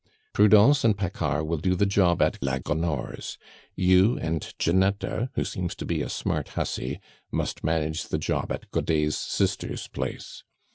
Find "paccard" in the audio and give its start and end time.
0.97-1.45